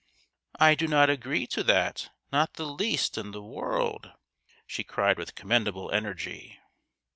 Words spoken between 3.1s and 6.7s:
in the world," she cried with commendable energy.